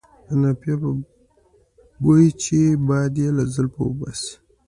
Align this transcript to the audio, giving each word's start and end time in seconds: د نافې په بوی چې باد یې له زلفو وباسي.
د 0.27 0.29
نافې 0.41 0.73
په 0.81 0.89
بوی 2.01 2.25
چې 2.43 2.59
باد 2.87 3.13
یې 3.21 3.29
له 3.37 3.43
زلفو 3.53 3.81
وباسي. 3.89 4.33